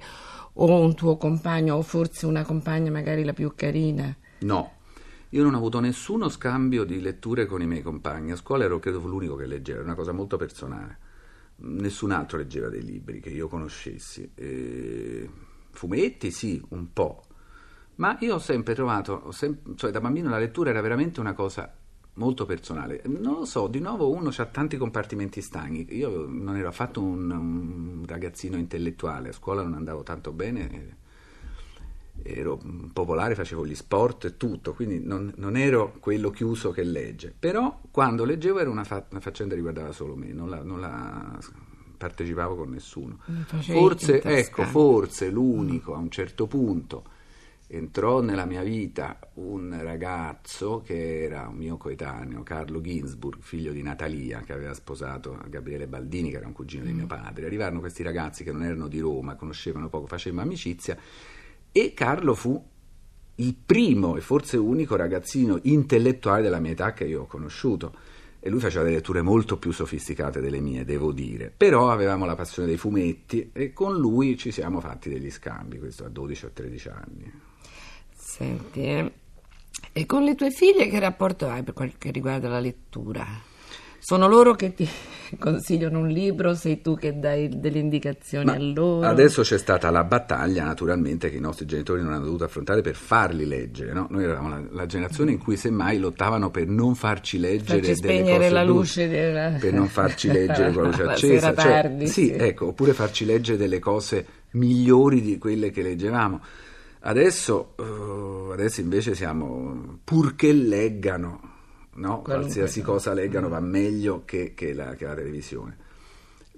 o 0.55 0.81
un 0.81 0.95
tuo 0.95 1.17
compagno 1.17 1.77
o 1.77 1.83
forse 1.83 2.27
una 2.27 2.45
compagna 2.45 2.91
magari 2.91 3.25
la 3.25 3.33
più 3.33 3.53
carina? 3.55 4.15
No, 4.41 4.73
io 5.31 5.43
non 5.43 5.55
ho 5.55 5.57
avuto 5.59 5.81
nessuno 5.81 6.29
scambio 6.29 6.85
di 6.85 7.01
letture 7.01 7.47
con 7.47 7.61
i 7.63 7.67
miei 7.67 7.83
compagni. 7.83 8.33
A 8.33 8.37
scuola 8.37 8.65
ero 8.65 8.79
credo 8.79 8.99
l'unico 9.01 9.37
che 9.37 9.47
leggeva, 9.47 9.79
era 9.79 9.87
una 9.87 9.97
cosa 9.97 10.13
molto 10.13 10.37
personale. 10.37 10.99
Nessun 11.59 12.11
altro 12.11 12.39
leggeva 12.39 12.69
dei 12.69 12.85
libri 12.85 13.21
che 13.21 13.31
io 13.31 13.49
conoscessi. 13.49 14.31
E 14.35 15.29
Fumetti, 15.71 16.31
sì, 16.31 16.63
un 16.71 16.93
po'. 16.93 17.23
Ma 17.97 18.17
io 18.21 18.35
ho 18.35 18.39
sempre 18.39 18.75
trovato, 18.75 19.21
ho 19.25 19.31
sem- 19.31 19.75
cioè 19.75 19.91
da 19.91 20.01
bambino 20.01 20.29
la 20.29 20.39
lettura 20.39 20.71
era 20.71 20.81
veramente 20.81 21.21
una 21.21 21.33
cosa 21.33 21.75
molto 22.17 22.45
personale. 22.45 23.03
Non 23.07 23.35
lo 23.35 23.45
so, 23.45 23.67
di 23.67 23.81
nuovo 23.81 24.11
uno 24.11 24.31
ha 24.37 24.45
tanti 24.47 24.77
compartimenti 24.77 25.41
stagni. 25.41 25.87
Io 25.91 26.27
non 26.27 26.57
ero 26.57 26.69
affatto 26.69 27.03
un, 27.03 27.31
un 27.31 28.05
ragazzino 28.07 28.57
intellettuale, 28.57 29.31
a 29.31 29.33
scuola 29.33 29.63
non 29.63 29.75
andavo 29.75 30.03
tanto 30.03 30.33
bene, 30.33 30.97
ero 32.23 32.61
popolare, 32.93 33.35
facevo 33.35 33.67
gli 33.67 33.75
sport 33.75 34.25
e 34.25 34.37
tutto, 34.37 34.73
quindi 34.73 35.01
non, 35.01 35.33
non, 35.37 35.57
ero 35.57 35.95
quello 36.01 36.31
chiuso 36.31 36.71
che 36.71 36.83
legge. 36.83 37.35
Però 37.39 37.81
quando 37.91 38.25
leggevo 38.25 38.59
era 38.59 38.71
una, 38.71 38.85
fa- 38.85 39.07
una 39.11 39.21
faccenda 39.21 39.51
che 39.51 39.61
riguardava 39.61 39.93
solo 39.93 40.17
me, 40.17 40.33
non 40.33 40.49
la, 40.49 40.63
non 40.63 40.81
la 40.81 41.39
partecipavo 41.97 42.57
con 42.57 42.71
nessuno. 42.71 43.19
Forse, 43.61 44.23
ecco, 44.23 44.65
forse 44.65 45.31
l'unico 45.31 45.95
a 45.95 45.99
un 45.99 46.11
certo 46.11 46.47
punto 46.47 47.15
entrò 47.69 48.21
nella 48.21 48.45
mia 48.45 48.63
vita 48.63 49.19
un 49.35 49.77
ragazzo 49.83 50.83
che 50.85 51.25
era 51.25 51.49
un 51.49 51.57
mio 51.57 51.77
coetaneo, 51.77 52.43
Carlo 52.43 52.81
Ginsburg, 52.81 53.41
figlio 53.41 53.73
di 53.73 53.83
Natalia, 53.83 54.41
che 54.41 54.53
aveva 54.53 54.73
sposato 54.73 55.39
Gabriele 55.49 55.89
Baldini, 55.89 56.31
che 56.31 56.37
era 56.37 56.47
un 56.47 56.53
cugino 56.53 56.85
mm. 56.85 56.87
di 56.87 56.93
mio 56.93 57.07
padre. 57.07 57.47
Arrivarono 57.47 57.81
questi 57.81 58.03
ragazzi 58.03 58.45
che 58.45 58.53
non 58.53 58.63
erano 58.63 58.89
di 58.89 59.01
Roma, 59.01 59.35
conoscevano 59.35 59.89
poco, 59.89 60.07
facevano 60.07 60.43
amicizia 60.43 60.97
e 61.73 61.93
Carlo 61.93 62.35
fu 62.35 62.65
il 63.39 63.55
primo 63.55 64.17
e 64.17 64.21
forse 64.21 64.57
unico 64.57 64.97
ragazzino 64.97 65.59
intellettuale 65.65 66.43
della 66.43 66.61
mia 66.61 66.71
età 66.73 66.93
che 66.93 67.05
io 67.05 67.23
ho 67.23 67.27
conosciuto. 67.27 67.95
E 68.39 68.49
lui 68.49 68.61
faceva 68.61 68.85
delle 68.85 68.97
letture 68.97 69.23
molto 69.23 69.59
più 69.59 69.73
sofisticate 69.73 70.41
delle 70.41 70.61
mie, 70.61 70.85
devo 70.85 71.11
dire. 71.11 71.53
Però 71.55 71.91
avevamo 71.91 72.27
la 72.27 72.37
passione 72.37 72.69
dei 72.69 72.77
fumetti 72.77 73.51
e 73.53 73.73
con 73.73 73.97
lui 73.97 74.39
ci 74.39 74.53
siamo 74.53 74.81
fatti 74.81 75.09
degli 75.09 75.33
scambi, 75.33 75.81
questo 75.81 76.05
a 76.05 76.09
12 76.09 76.45
o 76.45 76.51
13 76.53 76.89
anni. 76.89 77.33
Senti, 78.27 78.83
eh, 78.83 79.13
e 79.93 80.05
con 80.05 80.25
le 80.25 80.35
tue 80.35 80.51
figlie 80.51 80.89
che 80.89 80.99
rapporto 80.99 81.49
hai 81.49 81.63
per 81.63 81.75
quel 81.75 81.93
che 81.97 82.11
riguarda 82.11 82.49
la 82.49 82.59
lettura? 82.59 83.25
Sono 84.01 84.27
loro 84.27 84.55
che 84.55 84.75
ti 84.75 84.87
consigliano 85.39 86.01
un 86.01 86.09
libro, 86.09 86.55
sei 86.55 86.83
tu 86.83 86.97
che 86.97 87.19
dai 87.21 87.49
delle 87.61 87.79
indicazioni 87.79 88.47
Ma 88.47 88.55
a 88.55 88.59
loro? 88.59 89.07
Adesso 89.07 89.43
c'è 89.43 89.57
stata 89.57 89.91
la 89.91 90.03
battaglia, 90.03 90.65
naturalmente, 90.65 91.31
che 91.31 91.37
i 91.37 91.41
nostri 91.41 91.67
genitori 91.67 92.03
non 92.03 92.15
hanno 92.15 92.25
dovuto 92.25 92.43
affrontare 92.43 92.83
per 92.83 92.97
farli 92.97 93.47
leggere. 93.47 93.93
No? 93.93 94.09
Noi 94.11 94.25
eravamo 94.25 94.49
la, 94.49 94.63
la, 94.71 94.87
generazione 94.87 95.31
in 95.31 95.39
cui 95.39 95.57
semmai 95.57 95.99
lottavano 95.99 96.51
per 96.51 96.67
non 96.67 96.97
farci 96.97 97.39
leggere 97.39 97.81
farci 97.81 98.01
delle 98.01 98.23
cose 98.23 98.51
la 98.51 98.65
luce 98.65 99.09
della... 99.09 99.51
per 99.51 99.73
non 99.73 99.87
farci 99.87 100.33
leggere 100.33 100.73
con 100.73 100.83
la 100.91 100.91
luce 100.91 101.03
accesa. 101.05 101.55
Cioè, 101.55 101.55
tardi, 101.55 102.07
sì, 102.09 102.25
sì, 102.25 102.33
ecco, 102.33 102.67
oppure 102.67 102.93
farci 102.93 103.25
leggere 103.25 103.57
delle 103.57 103.79
cose 103.79 104.27
migliori 104.51 105.23
di 105.23 105.39
quelle 105.39 105.71
che 105.71 105.83
leggevamo. 105.83 106.41
Adesso, 107.01 107.75
uh, 107.77 108.51
adesso 108.51 108.81
invece 108.81 109.15
siamo, 109.15 109.99
purché 110.03 110.53
leggano, 110.53 111.41
no? 111.95 112.23
qualsiasi 112.23 112.83
cosa 112.83 113.13
leggano 113.13 113.49
va 113.49 113.61
meglio 113.61 114.23
che, 114.25 114.55
che, 114.55 114.73
la, 114.73 114.95
che, 114.95 115.07
la, 115.07 115.15
televisione. 115.15 115.85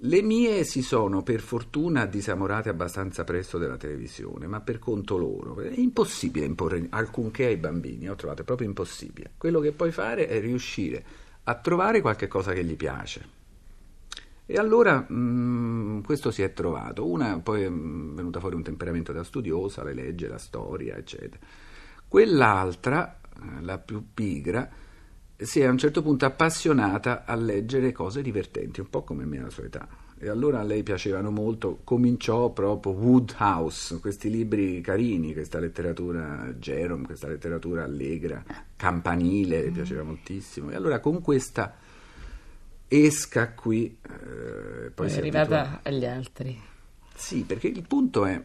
Le 0.01 0.21
mie 0.21 0.63
si 0.63 0.81
sono 0.81 1.23
per 1.23 1.41
fortuna 1.41 2.05
disamorate 2.05 2.69
abbastanza 2.69 3.25
presto 3.25 3.57
della 3.57 3.77
televisione, 3.77 4.47
ma 4.47 4.61
per 4.61 4.79
conto 4.79 5.17
loro. 5.17 5.59
È 5.59 5.73
impossibile 5.75 6.45
imporre 6.45 6.87
alcunché 6.89 7.45
ai 7.45 7.57
bambini, 7.57 8.09
ho 8.09 8.15
trovato 8.15 8.43
proprio 8.45 8.67
impossibile. 8.67 9.31
Quello 9.37 9.59
che 9.59 9.73
puoi 9.73 9.91
fare 9.91 10.27
è 10.27 10.39
riuscire 10.39 11.03
a 11.43 11.55
trovare 11.55 11.99
qualche 11.99 12.27
cosa 12.27 12.53
che 12.53 12.63
gli 12.63 12.75
piace 12.75 13.37
e 14.51 14.57
allora 14.57 15.05
mh, 15.07 15.13
mm, 15.13 16.01
questo 16.01 16.31
si 16.31 16.41
è 16.41 16.53
trovato. 16.53 17.05
Una 17.05 17.39
poi 17.39 17.61
è 17.61 17.69
venuta 17.69 18.39
fuori 18.39 18.55
un 18.55 18.63
temperamento 18.63 19.11
da 19.11 19.23
studiosa, 19.23 19.83
le 19.83 19.93
legge, 19.93 20.27
la 20.27 20.39
storia, 20.39 20.97
eccetera. 20.97 21.37
Quell'altra, 22.07 23.19
eh, 23.21 23.61
la 23.61 23.77
più 23.77 24.03
pigra, 24.11 24.67
si 25.37 25.59
è 25.59 25.65
a 25.65 25.69
un 25.69 25.77
certo 25.77 26.01
punto 26.01 26.25
appassionata 26.25 27.25
a 27.25 27.35
leggere 27.35 27.91
cose 27.91 28.23
divertenti, 28.23 28.79
un 28.79 28.89
po' 28.89 29.03
come 29.03 29.23
me 29.23 29.37
alla 29.37 29.51
sua 29.51 29.65
età. 29.65 29.87
E 30.17 30.29
allora 30.29 30.61
a 30.61 30.63
lei 30.63 30.81
piacevano 30.81 31.29
molto, 31.29 31.81
cominciò 31.83 32.49
proprio 32.49 32.93
Woodhouse, 32.93 33.99
questi 33.99 34.31
libri 34.31 34.81
carini, 34.81 35.31
questa 35.31 35.59
letteratura 35.59 36.51
Jerome, 36.57 37.05
questa 37.05 37.27
letteratura 37.27 37.83
allegra, 37.83 38.43
campanile, 38.75 39.61
le 39.61 39.69
piaceva 39.69 40.01
moltissimo. 40.01 40.71
E 40.71 40.75
allora 40.75 40.99
con 40.99 41.21
questa 41.21 41.75
esca 42.89 43.53
qui. 43.53 43.97
Eh, 44.01 44.91
poi 44.91 45.09
è 45.09 45.17
arrivata 45.17 45.59
abituata. 45.59 45.89
agli 45.89 46.05
altri. 46.05 46.61
Sì, 47.15 47.43
perché 47.43 47.67
il 47.67 47.85
punto 47.87 48.25
è. 48.25 48.43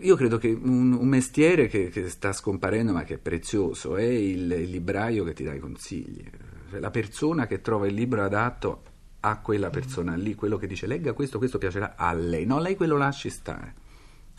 Io 0.00 0.16
credo 0.16 0.38
che 0.38 0.48
un, 0.48 0.92
un 0.92 1.08
mestiere 1.08 1.66
che, 1.66 1.88
che, 1.88 2.08
sta 2.08 2.32
scomparendo 2.32 2.92
ma 2.92 3.04
che 3.04 3.14
è 3.14 3.18
prezioso 3.18 3.96
è 3.96 4.02
il, 4.02 4.50
il 4.52 4.70
libraio 4.70 5.24
che 5.24 5.32
ti 5.32 5.44
dà 5.44 5.54
i 5.54 5.58
consigli. 5.58 6.24
Cioè, 6.70 6.78
la 6.78 6.90
persona 6.90 7.46
che 7.46 7.60
trova 7.60 7.86
il 7.86 7.94
libro 7.94 8.22
adatto 8.22 8.82
a 9.20 9.38
quella 9.38 9.70
persona 9.70 10.14
lì, 10.14 10.34
quello 10.34 10.56
che 10.56 10.66
dice 10.66 10.86
legga 10.86 11.12
questo, 11.12 11.38
questo 11.38 11.58
piacerà 11.58 11.94
a 11.96 12.12
lei. 12.12 12.44
No, 12.44 12.58
lei 12.60 12.76
quello 12.76 12.96
lasci 12.96 13.30
stare. 13.30 13.74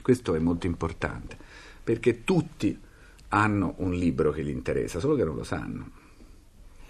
Questo 0.02 0.36
è 0.36 0.40
molto 0.40 0.68
importante, 0.68 1.38
perché 1.84 2.24
tutti 2.24 2.80
hanno 3.30 3.76
un 3.78 3.94
libro 3.94 4.32
che 4.32 4.44
gli 4.44 4.50
interessa, 4.50 5.00
solo 5.00 5.16
che 5.16 5.24
non 5.24 5.36
lo 5.36 5.44
sanno. 5.44 5.90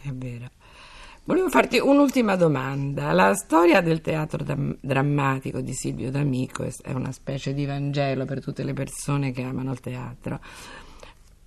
È 0.01 0.11
vero. 0.11 0.49
Volevo 1.25 1.47
farti 1.47 1.79
un'ultima 1.79 2.35
domanda. 2.35 3.13
La 3.13 3.33
storia 3.33 3.79
del 3.79 4.01
teatro 4.01 4.43
dam- 4.43 4.75
drammatico 4.81 5.61
di 5.61 5.73
Silvio 5.73 6.11
D'Amico 6.11 6.67
è 6.81 6.91
una 6.91 7.13
specie 7.13 7.53
di 7.53 7.65
Vangelo 7.65 8.25
per 8.25 8.41
tutte 8.41 8.61
le 8.63 8.73
persone 8.73 9.31
che 9.31 9.41
amano 9.41 9.71
il 9.71 9.79
teatro. 9.79 10.41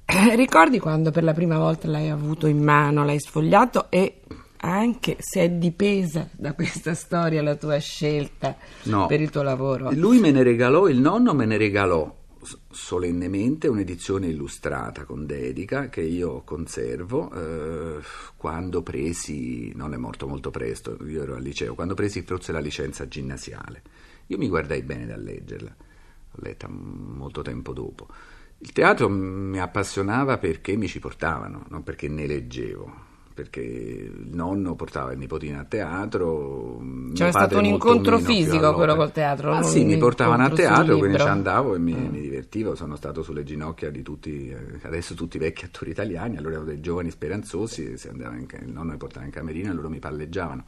Ricordi 0.35 0.79
quando 0.79 1.11
per 1.11 1.25
la 1.25 1.35
prima 1.35 1.59
volta 1.59 1.89
l'hai 1.89 2.09
avuto 2.09 2.47
in 2.47 2.63
mano, 2.63 3.05
l'hai 3.05 3.21
sfogliato 3.21 3.91
e 3.91 4.23
anche 4.61 5.19
se 5.19 5.43
è 5.43 5.51
dipesa 5.51 6.27
da 6.33 6.55
questa 6.55 6.95
storia 6.95 7.43
la 7.43 7.57
tua 7.57 7.77
scelta 7.77 8.57
no. 8.85 9.05
per 9.05 9.21
il 9.21 9.29
tuo 9.29 9.43
lavoro? 9.43 9.91
Lui 9.93 10.21
me 10.21 10.31
ne 10.31 10.43
regalò, 10.43 10.89
il 10.89 11.01
nonno 11.01 11.35
me 11.35 11.45
ne 11.45 11.59
regalò 11.59 12.25
solennemente 12.71 13.69
un'edizione 13.69 14.29
illustrata 14.29 15.05
con 15.05 15.27
dedica 15.27 15.89
che 15.89 16.01
io 16.01 16.43
conservo 16.43 17.33
eh, 17.33 18.03
quando 18.37 18.83
presi, 18.83 19.73
non 19.75 19.95
è 19.95 19.97
morto 19.97 20.27
molto 20.27 20.51
presto, 20.51 20.97
io 21.07 21.23
ero 21.23 21.35
al 21.35 21.43
liceo, 21.43 21.75
quando 21.75 21.95
presi 21.95 22.23
forse 22.23 22.53
la 22.53 22.61
licenza 22.61 23.09
ginnasiale. 23.09 23.83
Io 24.27 24.39
mi 24.39 24.49
guardai 24.49 24.83
bene 24.83 25.07
dal 25.07 25.23
leggerla, 25.23 25.75
l'ho 26.31 26.41
letta 26.43 26.69
molto 26.69 27.43
tempo 27.43 27.73
dopo. 27.73 28.09
Il 28.59 28.73
teatro 28.73 29.09
mi 29.09 29.61
appassionava 29.61 30.39
perché 30.39 30.77
mi 30.77 30.89
ci 30.89 30.99
portavano, 30.99 31.67
non 31.69 31.83
perché 31.83 32.09
ne 32.09 32.27
leggevo 32.27 33.15
perché 33.37 33.61
il 33.61 34.31
nonno 34.33 34.75
portava 34.77 35.13
il 35.13 35.19
nipotino 35.19 35.61
a 35.61 35.65
teatro. 35.65 36.81
C'era 37.13 37.31
stato 37.31 37.59
un 37.59 37.67
incontro 37.67 38.19
fisico 38.19 38.73
quello 38.73 38.97
col 38.97 39.13
teatro? 39.13 39.53
Ah, 39.53 39.63
sì, 39.63 39.85
mi 39.85 39.99
portavano 39.99 40.47
a 40.47 40.49
teatro, 40.49 40.97
quindi 40.97 41.19
ci 41.19 41.27
andavo 41.27 41.75
e 41.75 41.79
mi, 41.79 41.93
mm. 41.93 42.07
mi, 42.07 42.21
divertivo. 42.23 42.75
Sono 42.75 42.97
stato 42.97 43.23
sulle 43.23 43.45
ginocchia 43.45 43.91
di 43.91 44.01
tutti, 44.01 44.49
eh, 44.49 44.81
adesso 44.85 45.13
tutti 45.13 45.37
i 45.37 45.41
vecchi 45.41 45.67
attori 45.67 45.91
italiani, 45.91 46.39
allora 46.39 46.55
ero 46.55 46.65
dei 46.65 46.81
giovani 46.81 47.11
speranzosi, 47.11 47.83
in, 47.83 48.47
il 48.63 48.73
nonno 48.73 48.93
mi 48.93 48.97
portava 48.97 49.27
in 49.27 49.33
camerina 49.33 49.71
e 49.71 49.75
loro 49.75 49.91
mi 49.91 49.99
palleggiavano 49.99 50.65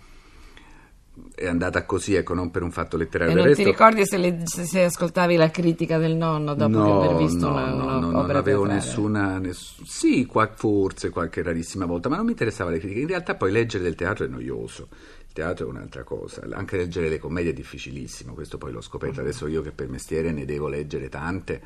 è 1.34 1.46
andata 1.46 1.84
così, 1.84 2.14
ecco, 2.14 2.34
non 2.34 2.50
per 2.50 2.62
un 2.62 2.70
fatto 2.70 2.96
letterario. 2.96 3.32
E 3.32 3.36
non 3.36 3.46
resto... 3.46 3.62
ti 3.62 3.68
ricordi 3.68 4.06
se, 4.06 4.16
le, 4.16 4.42
se, 4.44 4.84
ascoltavi 4.84 5.36
la 5.36 5.50
critica 5.50 5.98
del 5.98 6.14
nonno 6.14 6.54
dopo 6.54 6.76
no, 6.76 7.02
aver 7.02 7.16
visto 7.16 7.48
no, 7.48 7.52
una, 7.52 7.66
no, 7.70 7.84
una 7.84 7.98
no, 7.98 8.10
non 8.10 8.30
avevo 8.30 8.64
nessuna, 8.64 9.38
ness... 9.38 9.82
sì, 9.84 10.26
qua, 10.26 10.50
forse 10.54 11.10
qualche 11.10 11.42
rarissima 11.42 11.86
volta, 11.86 12.08
ma 12.08 12.16
non 12.16 12.24
mi 12.24 12.32
interessava 12.32 12.70
le 12.70 12.78
critiche. 12.78 13.00
In 13.00 13.08
realtà 13.08 13.34
poi 13.34 13.52
leggere 13.52 13.84
del 13.84 13.94
teatro 13.94 14.24
è 14.24 14.28
noioso. 14.28 14.88
Il 15.26 15.32
teatro 15.32 15.66
è 15.66 15.68
un'altra 15.68 16.02
cosa, 16.04 16.42
anche 16.52 16.76
leggere 16.76 17.08
le 17.08 17.18
commedie 17.18 17.50
è 17.50 17.54
difficilissimo, 17.54 18.34
questo 18.34 18.58
poi 18.58 18.72
l'ho 18.72 18.80
scoperto 18.80 19.20
adesso 19.20 19.46
io 19.46 19.62
che 19.62 19.70
per 19.70 19.88
mestiere 19.88 20.32
ne 20.32 20.44
devo 20.44 20.68
leggere 20.68 21.08
tante 21.08 21.60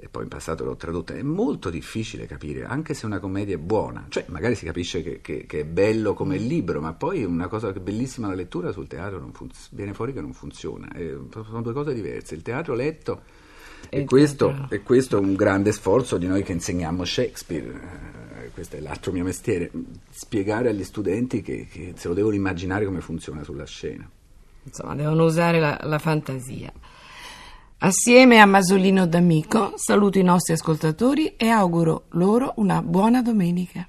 e 0.00 0.08
poi 0.08 0.22
in 0.22 0.28
passato 0.28 0.64
l'ho 0.64 0.76
tradotta, 0.76 1.14
è 1.14 1.22
molto 1.22 1.70
difficile 1.70 2.26
capire, 2.26 2.64
anche 2.64 2.94
se 2.94 3.04
una 3.04 3.18
commedia 3.18 3.56
è 3.56 3.58
buona, 3.58 4.06
cioè 4.08 4.24
magari 4.28 4.54
si 4.54 4.64
capisce 4.64 5.02
che, 5.02 5.20
che, 5.20 5.44
che 5.44 5.60
è 5.60 5.64
bello 5.64 6.14
come 6.14 6.36
il 6.36 6.46
libro, 6.46 6.80
ma 6.80 6.92
poi 6.92 7.24
una 7.24 7.48
cosa 7.48 7.72
bellissima 7.72 8.28
la 8.28 8.34
lettura 8.34 8.70
sul 8.70 8.86
teatro 8.86 9.28
fun- 9.32 9.50
viene 9.70 9.94
fuori 9.94 10.12
che 10.12 10.20
non 10.20 10.32
funziona, 10.32 10.88
è, 10.92 11.14
sono 11.30 11.62
due 11.62 11.72
cose 11.72 11.94
diverse, 11.94 12.36
il 12.36 12.42
teatro 12.42 12.74
letto 12.74 13.22
e, 13.90 14.04
questo, 14.04 14.66
e 14.68 14.82
questo, 14.82 15.16
è 15.16 15.20
un 15.20 15.34
grande 15.34 15.72
sforzo 15.72 16.16
di 16.16 16.28
noi 16.28 16.44
che 16.44 16.52
insegniamo 16.52 17.04
Shakespeare, 17.04 17.66
eh, 18.44 18.50
questo 18.50 18.76
è 18.76 18.80
l'altro 18.80 19.10
mio 19.10 19.24
mestiere, 19.24 19.70
spiegare 20.10 20.68
agli 20.68 20.84
studenti 20.84 21.42
che, 21.42 21.66
che 21.68 21.94
se 21.96 22.06
lo 22.06 22.14
devono 22.14 22.34
immaginare 22.34 22.84
come 22.84 23.00
funziona 23.00 23.42
sulla 23.42 23.64
scena. 23.64 24.08
Insomma, 24.62 24.94
devono 24.94 25.24
usare 25.24 25.58
la, 25.58 25.78
la 25.82 25.98
fantasia. 25.98 26.72
Assieme 27.80 28.40
a 28.40 28.44
Masolino 28.44 29.06
D'Amico 29.06 29.74
saluto 29.76 30.18
i 30.18 30.24
nostri 30.24 30.52
ascoltatori 30.52 31.36
e 31.36 31.48
auguro 31.48 32.06
loro 32.10 32.54
una 32.56 32.82
buona 32.82 33.22
domenica. 33.22 33.86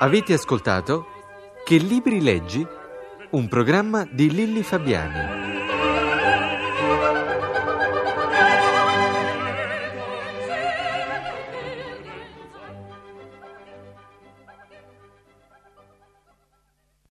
Avete 0.00 0.34
ascoltato 0.34 1.06
Che 1.64 1.76
libri 1.78 2.20
leggi? 2.20 2.66
Un 3.30 3.48
programma 3.48 4.06
di 4.10 4.30
Lilli 4.30 4.62
Fabiani. 4.62 5.49